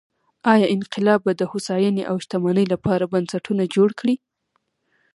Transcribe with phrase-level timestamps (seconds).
[0.53, 4.15] ایا انقلاب به د هوساینې او شتمنۍ لپاره بنسټونه جوړ کړي؟